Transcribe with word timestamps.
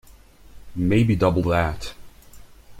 Maybe 0.77 1.15
double 1.15 1.43
that. 1.43 1.93